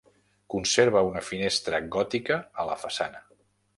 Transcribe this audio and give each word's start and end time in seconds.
Conserva 0.53 1.03
una 1.09 1.21
finestra 1.27 1.81
gòtica 1.97 2.39
a 2.65 2.67
la 2.71 2.79
façana. 2.85 3.23